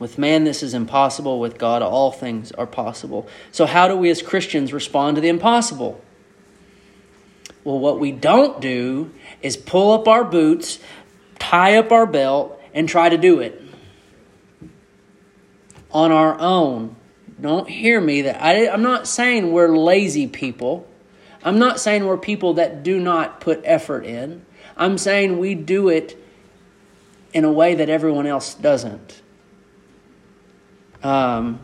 [0.00, 1.38] With man, this is impossible.
[1.38, 3.28] With God, all things are possible.
[3.52, 6.02] So, how do we as Christians respond to the impossible?
[7.62, 9.12] Well, what we don't do
[9.42, 10.80] is pull up our boots,
[11.38, 13.61] tie up our belt, and try to do it
[15.92, 16.96] on our own.
[17.40, 20.86] Don't hear me that I, I'm not saying we're lazy people.
[21.42, 24.44] I'm not saying we're people that do not put effort in.
[24.76, 26.16] I'm saying we do it
[27.32, 29.20] in a way that everyone else doesn't.
[31.02, 31.60] Um,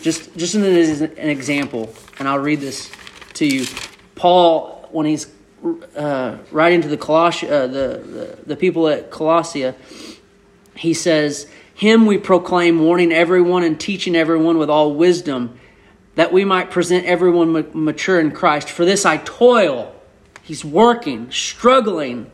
[0.00, 2.90] just just an, an example, and I'll read this
[3.34, 3.66] to you.
[4.14, 5.26] Paul, when he's
[5.96, 9.74] uh, writing to the, Coloss- uh, the, the the people at Colossia,
[10.76, 15.58] he says, "Him we proclaim, warning everyone and teaching everyone with all wisdom,
[16.14, 18.70] that we might present everyone ma- mature in Christ.
[18.70, 19.94] For this I toil."
[20.42, 22.30] He's working, struggling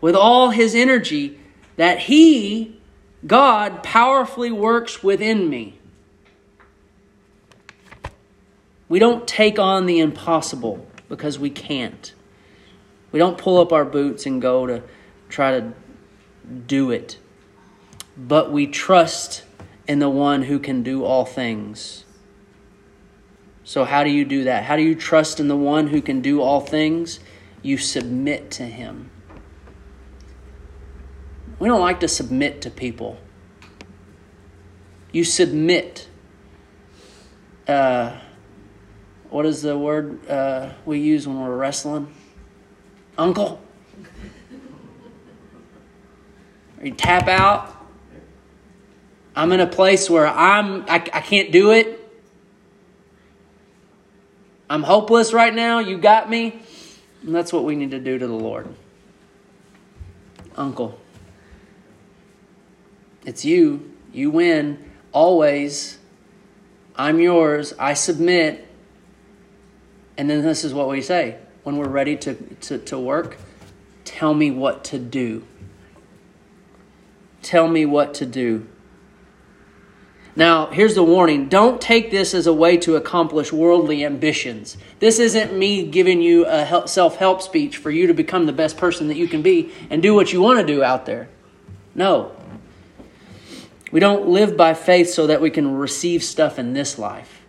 [0.00, 1.38] with all his energy
[1.76, 2.78] that he
[3.26, 5.78] God powerfully works within me.
[8.88, 12.12] We don't take on the impossible because we can't.
[13.10, 14.82] We don't pull up our boots and go to
[15.28, 15.72] try to
[16.66, 17.18] do it.
[18.18, 19.44] But we trust
[19.86, 22.04] in the one who can do all things.
[23.62, 24.64] So, how do you do that?
[24.64, 27.20] How do you trust in the one who can do all things?
[27.62, 29.10] You submit to him.
[31.58, 33.18] We don't like to submit to people.
[35.12, 36.08] You submit.
[37.66, 38.18] Uh,
[39.30, 42.12] what is the word uh, we use when we're wrestling?
[43.16, 43.60] Uncle?
[46.80, 47.77] Or you tap out.
[49.38, 51.94] I'm in a place where I'm I, I can't do it.
[54.68, 55.78] I'm hopeless right now.
[55.78, 56.60] You got me.
[57.22, 58.66] And that's what we need to do to the Lord.
[60.56, 61.00] Uncle.
[63.24, 63.94] It's you.
[64.12, 65.98] You win always.
[66.96, 67.72] I'm yours.
[67.78, 68.66] I submit.
[70.16, 73.36] And then this is what we say when we're ready to, to, to work
[74.04, 75.44] tell me what to do.
[77.42, 78.66] Tell me what to do.
[80.38, 84.76] Now, here's the warning don't take this as a way to accomplish worldly ambitions.
[85.00, 88.76] This isn't me giving you a self help speech for you to become the best
[88.76, 91.28] person that you can be and do what you want to do out there.
[91.96, 92.36] No.
[93.90, 97.42] We don't live by faith so that we can receive stuff in this life.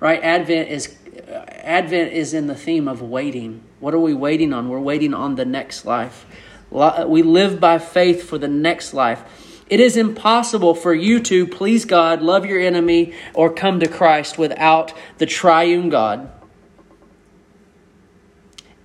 [0.00, 0.20] Right?
[0.20, 3.62] Advent is uh, Advent is in the theme of waiting.
[3.78, 4.68] What are we waiting on?
[4.68, 6.26] We're waiting on the next life.
[6.72, 9.47] We live by faith for the next life.
[9.68, 14.38] It is impossible for you to please God, love your enemy, or come to Christ
[14.38, 16.30] without the triune God.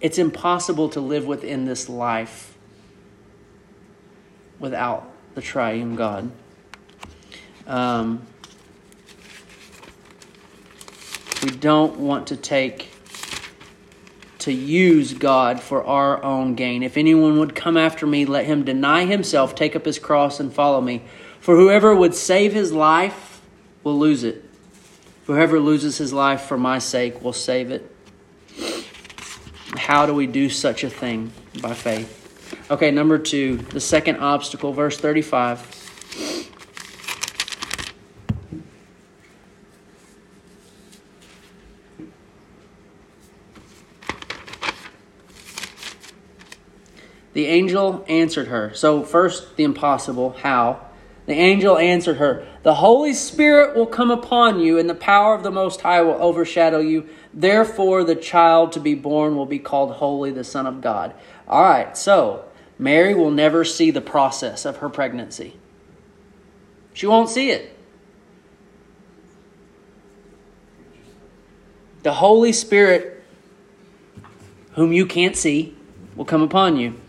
[0.02, 2.58] It's impossible to live within this life
[4.60, 6.30] without the triune God.
[7.66, 8.26] Um,
[11.42, 12.93] we don't want to take
[14.44, 16.84] to use God for our own gain.
[16.84, 20.54] If anyone would come after me, let him deny himself, take up his cross, and
[20.54, 21.02] follow me.
[21.39, 23.41] For whoever would save his life
[23.84, 24.44] will lose it.
[25.28, 27.89] Whoever loses his life for my sake will save it.
[29.78, 31.32] How do we do such a thing?
[31.62, 32.20] By faith.
[32.70, 35.83] Okay, number two, the second obstacle, verse 35.
[47.34, 48.74] The angel answered her.
[48.74, 50.36] So, first, the impossible.
[50.42, 50.80] How?
[51.26, 55.44] The angel answered her, The Holy Spirit will come upon you, and the power of
[55.44, 57.08] the Most High will overshadow you.
[57.34, 61.14] Therefore, the child to be born will be called Holy, the Son of God.
[61.48, 62.46] All right, so
[62.78, 65.58] Mary will never see the process of her pregnancy.
[66.94, 67.76] She won't see it.
[72.04, 73.24] The Holy Spirit,
[74.74, 75.76] whom you can't see,
[76.16, 77.00] will come upon you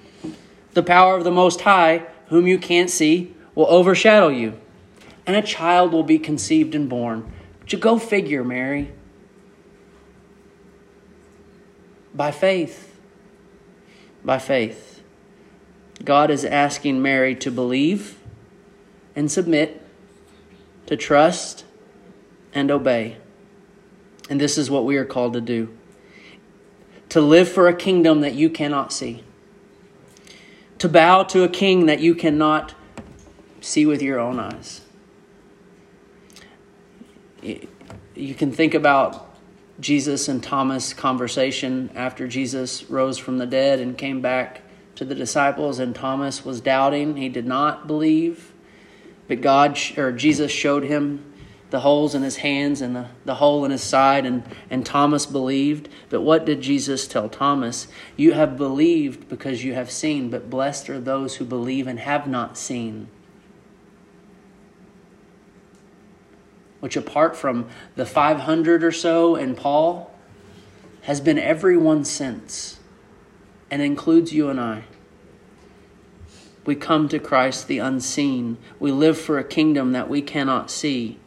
[0.74, 4.58] the power of the Most High, whom you can't see, will overshadow you,
[5.26, 7.32] and a child will be conceived and born.
[7.60, 8.92] But you go figure, Mary.
[12.14, 12.98] By faith.
[14.24, 15.02] By faith.
[16.04, 18.18] God is asking Mary to believe
[19.16, 19.80] and submit,
[20.86, 21.64] to trust
[22.52, 23.16] and obey.
[24.28, 25.76] And this is what we are called to do
[27.10, 29.22] to live for a kingdom that you cannot see,
[30.84, 32.74] to bow to a king that you cannot
[33.62, 34.82] see with your own eyes.
[37.40, 39.34] You can think about
[39.80, 44.60] Jesus and Thomas' conversation after Jesus rose from the dead and came back
[44.96, 47.16] to the disciples, and Thomas was doubting.
[47.16, 48.52] He did not believe,
[49.26, 51.24] but God or Jesus showed him
[51.74, 55.26] the holes in his hands and the, the hole in his side, and, and Thomas
[55.26, 55.88] believed.
[56.08, 57.88] But what did Jesus tell Thomas?
[58.16, 62.28] You have believed because you have seen, but blessed are those who believe and have
[62.28, 63.08] not seen.
[66.78, 67.66] which apart from
[67.96, 70.14] the 500 or so in Paul,
[71.04, 72.78] has been everyone since
[73.70, 74.84] and includes you and I.
[76.66, 78.58] We come to Christ the unseen.
[78.78, 81.18] We live for a kingdom that we cannot see.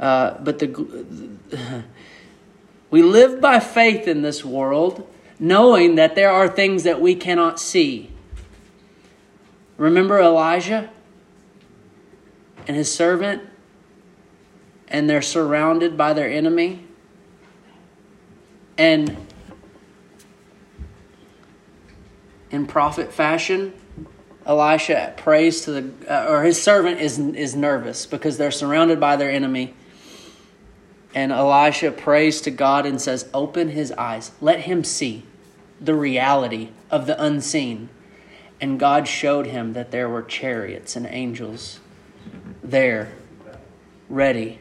[0.00, 1.84] Uh, but the
[2.90, 5.06] we live by faith in this world,
[5.38, 8.10] knowing that there are things that we cannot see.
[9.76, 10.90] Remember Elijah
[12.66, 13.42] and his servant
[14.90, 16.84] and they're surrounded by their enemy.
[18.76, 19.16] And
[22.50, 23.72] in prophet fashion,
[24.44, 29.16] Elisha prays to the, uh, or his servant is, is nervous because they're surrounded by
[29.16, 29.74] their enemy.
[31.14, 35.24] And Elisha prays to God and says, Open his eyes, let him see
[35.80, 37.88] the reality of the unseen.
[38.60, 41.80] And God showed him that there were chariots and angels
[42.62, 43.12] there,
[44.08, 44.60] ready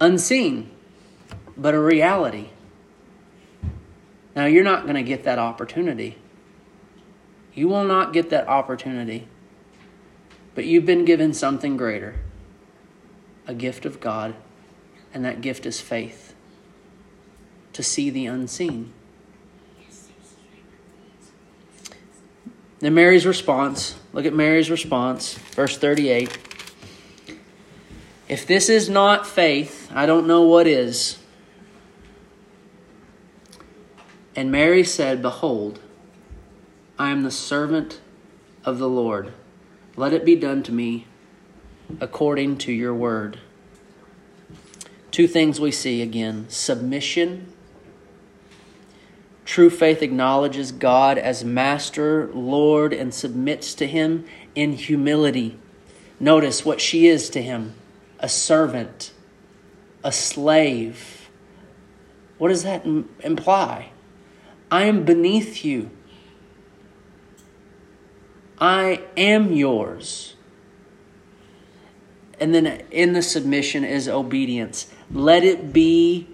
[0.00, 0.70] unseen,
[1.56, 2.48] but a reality.
[4.34, 6.16] Now, you're not going to get that opportunity.
[7.52, 9.28] You will not get that opportunity.
[10.54, 12.16] But you've been given something greater
[13.46, 14.34] a gift of God,
[15.12, 16.34] and that gift is faith
[17.72, 18.92] to see the unseen.
[22.80, 26.38] Then Mary's response look at Mary's response, verse 38.
[28.28, 31.18] If this is not faith, I don't know what is.
[34.36, 35.80] And Mary said, Behold,
[36.98, 38.00] I am the servant
[38.64, 39.32] of the Lord.
[39.96, 41.06] Let it be done to me
[42.00, 43.38] according to your word.
[45.10, 47.52] Two things we see again submission.
[49.44, 54.24] True faith acknowledges God as master, Lord, and submits to him
[54.54, 55.58] in humility.
[56.20, 57.74] Notice what she is to him
[58.20, 59.12] a servant,
[60.04, 61.28] a slave.
[62.38, 62.86] What does that
[63.20, 63.90] imply?
[64.70, 65.90] I am beneath you.
[68.60, 70.34] I am yours.
[72.40, 74.90] And then in the submission is obedience.
[75.12, 76.26] Let it be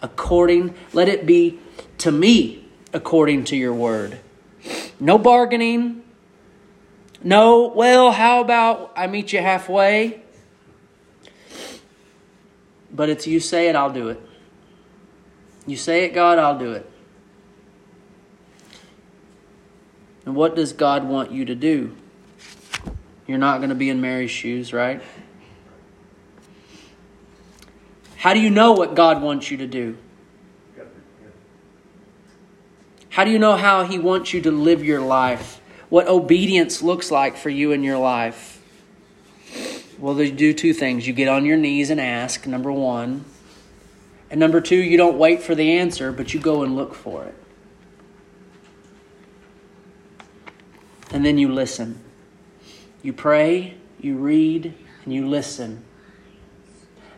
[0.00, 1.58] according, let it be
[1.98, 4.18] to me according to your word.
[4.98, 6.02] No bargaining.
[7.22, 10.22] No, well, how about I meet you halfway?
[12.92, 14.20] But it's you say it, I'll do it.
[15.66, 16.90] You say it, God, I'll do it.
[20.24, 21.94] And what does God want you to do?
[23.26, 25.02] You're not going to be in Mary's shoes, right?
[28.20, 29.96] How do you know what God wants you to do?
[33.08, 35.58] How do you know how He wants you to live your life?
[35.88, 38.62] What obedience looks like for you in your life?
[39.98, 41.06] Well, they do two things.
[41.06, 43.24] You get on your knees and ask, number one.
[44.30, 47.24] And number two, you don't wait for the answer, but you go and look for
[47.24, 47.34] it.
[51.10, 51.98] And then you listen.
[53.02, 54.74] You pray, you read,
[55.06, 55.84] and you listen.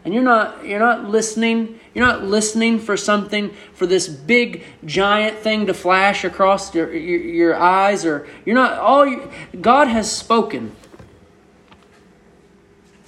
[0.05, 5.39] And you're not you're not listening, you're not listening for something for this big giant
[5.39, 9.31] thing to flash across your, your, your eyes or you're not all you,
[9.61, 10.75] God has spoken.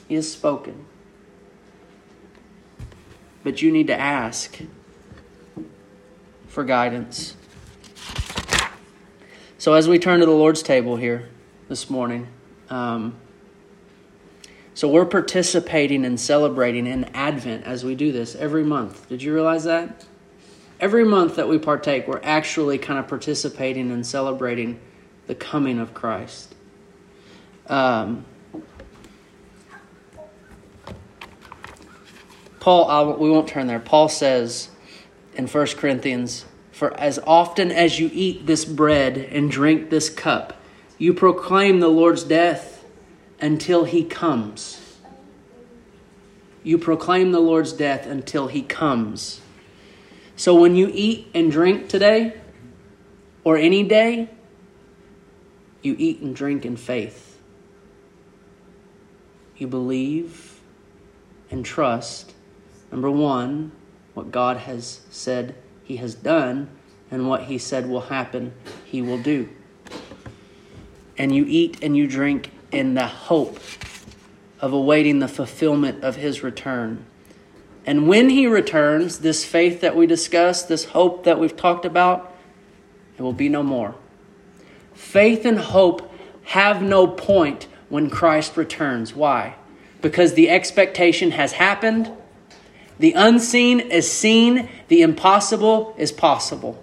[0.09, 0.85] He has spoken.
[3.43, 4.59] But you need to ask
[6.47, 7.37] for guidance.
[9.59, 11.29] So, as we turn to the Lord's table here
[11.69, 12.29] this morning,
[12.71, 13.17] um,
[14.75, 19.09] so we're participating and celebrating in Advent as we do this every month.
[19.09, 20.05] Did you realize that?
[20.81, 24.81] Every month that we partake, we're actually kind of participating and celebrating
[25.29, 26.57] the coming of Christ.
[27.69, 28.25] Um,
[32.59, 33.79] Paul, I'll, we won't turn there.
[33.79, 34.71] Paul says
[35.35, 40.61] in 1 Corinthians, For as often as you eat this bread and drink this cup,
[40.99, 42.74] you proclaim the Lord's death
[43.41, 44.81] until he comes.
[46.63, 49.41] You proclaim the Lord's death until he comes.
[50.37, 52.41] So when you eat and drink today,
[53.45, 54.31] or any day,
[55.83, 57.39] you eat and drink in faith.
[59.57, 60.61] You believe
[61.51, 62.35] and trust
[62.95, 63.73] Number one,
[64.15, 66.69] what God has said He has done,
[67.11, 68.55] and what He said will happen,
[68.85, 69.49] He will do.
[71.19, 73.59] And you eat and you drink in the hope
[74.61, 77.05] of awaiting the fulfillment of His return.
[77.87, 82.35] And when He returns, this faith that we discussed, this hope that we've talked about,
[83.17, 83.95] it will be no more.
[84.95, 86.13] Faith and hope
[86.45, 89.15] have no point when Christ returns.
[89.15, 89.57] Why?
[90.01, 92.11] Because the expectation has happened
[92.99, 96.83] the unseen is seen, the impossible is possible.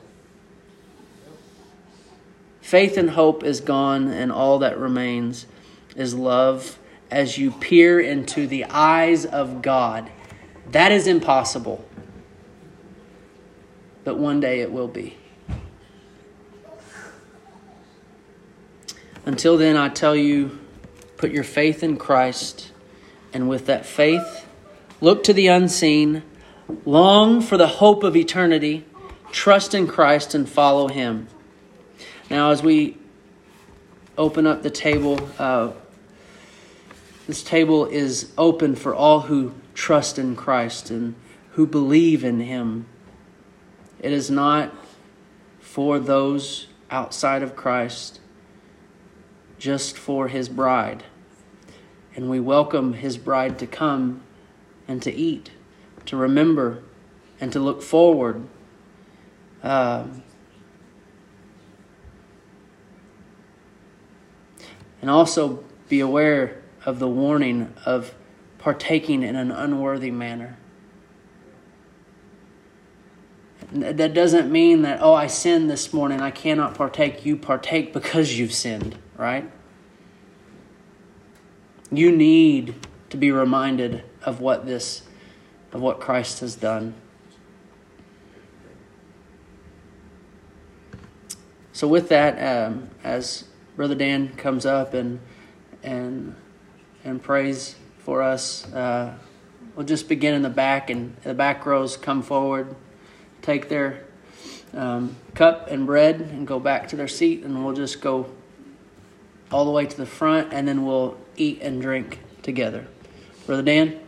[2.62, 5.46] Faith and hope is gone, and all that remains
[5.96, 6.80] is love
[7.10, 10.10] as you peer into the eyes of God.
[10.72, 11.86] That is impossible,
[14.04, 15.18] but one day it will be.
[19.26, 20.60] Until then, I tell you,
[21.18, 22.72] put your faith in Christ,
[23.34, 24.46] and with that faith,
[25.02, 26.22] Look to the unseen,
[26.86, 28.86] long for the hope of eternity,
[29.32, 31.28] trust in Christ, and follow Him.
[32.30, 33.00] Now, as we
[34.22, 35.72] open up the table, uh,
[37.26, 41.16] this table is open for all who trust in Christ and
[41.54, 42.86] who believe in Him.
[44.00, 44.72] It is not
[45.60, 48.20] for those outside of Christ,
[49.58, 51.04] just for His bride.
[52.16, 54.22] And we welcome His bride to come
[54.88, 55.50] and to eat,
[56.06, 56.84] to remember,
[57.40, 58.48] and to look forward.
[59.64, 60.22] Um,
[65.02, 68.14] and also be aware of the warning of
[68.58, 70.58] partaking in an unworthy manner.
[73.72, 77.26] That doesn't mean that, oh, I sinned this morning, I cannot partake.
[77.26, 79.50] You partake because you've sinned, right?
[81.92, 82.76] You need
[83.10, 85.04] to be reminded of what this
[85.72, 86.94] of what Christ has done.
[91.72, 93.46] So with that, um, as
[93.76, 95.20] Brother Dan comes up and
[95.84, 96.36] and
[97.04, 99.14] and prays for us, uh,
[99.76, 102.76] we'll just begin in the back, and the back rows come forward,
[103.42, 104.04] take their
[104.74, 108.30] um, cup and bread, and go back to their seat, and we'll just go
[109.52, 112.88] all the way to the front, and then we'll eat and drink together.
[113.46, 114.00] Brother Dan?